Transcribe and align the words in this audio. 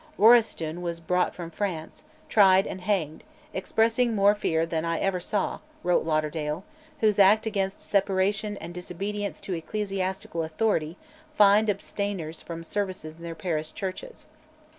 Waristoun 0.17 0.81
was 0.81 0.99
brought 0.99 1.35
from 1.35 1.51
France, 1.51 2.01
tried, 2.27 2.65
and 2.65 2.81
hanged, 2.81 3.23
"expressing 3.53 4.15
more 4.15 4.33
fear 4.33 4.65
than 4.65 4.83
I 4.83 4.97
ever 4.97 5.19
saw," 5.19 5.59
wrote 5.83 6.03
Lauderdale, 6.03 6.63
whose 7.01 7.19
Act 7.19 7.45
"against 7.45 7.81
Separation 7.81 8.57
and 8.57 8.73
Disobedience 8.73 9.39
to 9.41 9.53
Ecclesiastical 9.53 10.41
Authority" 10.41 10.97
fined 11.35 11.69
abstainers 11.69 12.41
from 12.41 12.63
services 12.63 13.17
in 13.17 13.21
their 13.21 13.35
parish 13.35 13.73
churches. 13.75 14.25